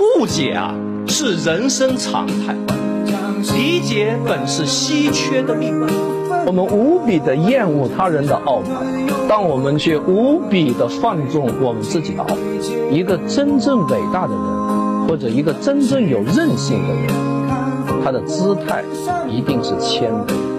[0.00, 0.74] 误解啊
[1.06, 2.56] 是人生常态，
[3.54, 5.78] 理解本是稀缺的命。
[6.46, 8.82] 我们无比的厌恶他人的傲慢，
[9.28, 12.38] 但我们却无比的放纵我们自己的傲慢。
[12.90, 17.08] 一个真正伟大的人，或者一个真正有韧性的人，
[18.02, 18.82] 他的姿态
[19.28, 20.49] 一定是谦卑。